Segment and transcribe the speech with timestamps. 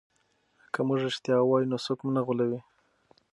[0.73, 2.59] که موږ رښتیا ووایو نو څوک مو نه غولوي.